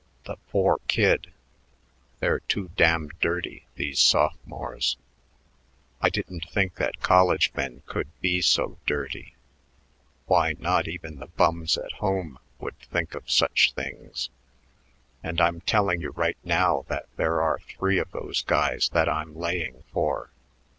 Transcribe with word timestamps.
The 0.23 0.37
poor 0.49 0.79
kid! 0.87 1.31
They're 2.21 2.39
too 2.39 2.71
damn 2.75 3.09
dirty, 3.21 3.67
these 3.75 3.99
sophomores. 3.99 4.97
I 6.01 6.09
didn't 6.09 6.49
think 6.49 6.73
that 6.77 7.01
college 7.01 7.51
men 7.53 7.83
could 7.85 8.07
be 8.19 8.41
so 8.41 8.79
dirty. 8.87 9.35
Why, 10.25 10.53
not 10.53 10.87
even 10.87 11.17
the 11.19 11.27
bums 11.27 11.77
at 11.77 11.91
home 11.91 12.39
would 12.57 12.79
think 12.79 13.13
of 13.13 13.29
such 13.29 13.73
things. 13.73 14.31
And 15.21 15.39
I'm 15.39 15.61
telling 15.61 16.01
you 16.01 16.09
right 16.13 16.37
now 16.43 16.83
that 16.87 17.05
there 17.17 17.39
are 17.39 17.59
three 17.59 17.99
of 17.99 18.09
those 18.09 18.41
guys 18.41 18.89
that 18.93 19.07
I'm 19.07 19.35
layin' 19.35 19.83
for. 19.93 20.31